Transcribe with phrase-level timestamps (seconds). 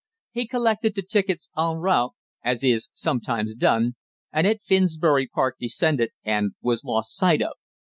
[0.31, 2.13] He collected the tickets en route,
[2.43, 3.97] as is sometimes done,
[4.33, 7.53] and at Finsbury Park descended, and was lost sight of.